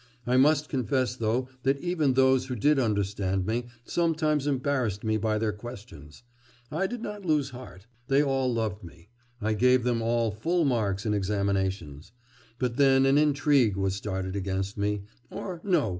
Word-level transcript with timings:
I 0.25 0.35
must 0.35 0.67
confess 0.67 1.15
though 1.15 1.47
that 1.61 1.79
even 1.79 2.13
those 2.15 2.47
who 2.47 2.55
did 2.55 2.79
understand 2.79 3.45
me 3.45 3.65
sometimes 3.85 4.47
embarrassed 4.47 5.03
me 5.03 5.17
by 5.17 5.37
their 5.37 5.51
questions. 5.53 6.23
But 6.71 6.77
I 6.77 6.87
did 6.87 7.03
not 7.03 7.23
lose 7.23 7.51
heart. 7.51 7.85
They 8.07 8.23
all 8.23 8.51
loved 8.51 8.83
me; 8.83 9.09
I 9.39 9.53
gave 9.53 9.83
them 9.83 10.01
all 10.01 10.31
full 10.31 10.65
marks 10.65 11.05
in 11.05 11.13
examinations. 11.13 12.13
But 12.57 12.77
then 12.77 13.05
an 13.05 13.19
intrigue 13.19 13.77
was 13.77 13.93
started 13.93 14.35
against 14.35 14.75
me 14.75 15.03
or 15.29 15.61
no! 15.63 15.89